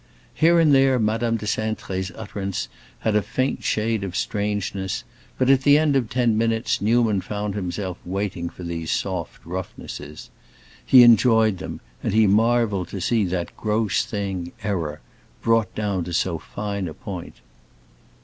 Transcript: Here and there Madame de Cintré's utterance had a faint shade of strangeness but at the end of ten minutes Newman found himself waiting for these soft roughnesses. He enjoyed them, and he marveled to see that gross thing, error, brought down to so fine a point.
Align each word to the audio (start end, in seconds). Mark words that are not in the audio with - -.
Here 0.33 0.59
and 0.59 0.73
there 0.73 0.97
Madame 0.97 1.37
de 1.37 1.45
Cintré's 1.45 2.11
utterance 2.15 2.69
had 3.01 3.15
a 3.15 3.21
faint 3.21 3.63
shade 3.63 4.03
of 4.03 4.15
strangeness 4.15 5.03
but 5.37 5.47
at 5.47 5.61
the 5.61 5.77
end 5.77 5.95
of 5.95 6.09
ten 6.09 6.35
minutes 6.35 6.81
Newman 6.81 7.21
found 7.21 7.53
himself 7.53 7.99
waiting 8.03 8.49
for 8.49 8.63
these 8.63 8.89
soft 8.91 9.45
roughnesses. 9.45 10.31
He 10.83 11.03
enjoyed 11.03 11.59
them, 11.59 11.81
and 12.01 12.13
he 12.15 12.25
marveled 12.25 12.87
to 12.87 12.99
see 12.99 13.25
that 13.25 13.55
gross 13.55 14.03
thing, 14.03 14.53
error, 14.63 15.01
brought 15.43 15.75
down 15.75 16.03
to 16.05 16.13
so 16.13 16.39
fine 16.39 16.87
a 16.87 16.95
point. 16.95 17.35